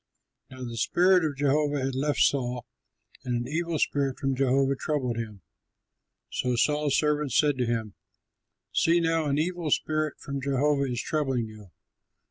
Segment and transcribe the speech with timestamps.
[0.49, 2.65] Taylor] Now the spirit of Jehovah had left Saul
[3.23, 5.41] and an evil spirit from Jehovah troubled him.
[6.31, 7.93] So Saul's servants said to him,
[8.73, 11.69] "See now, an evil spirit from Jehovah is troubling you.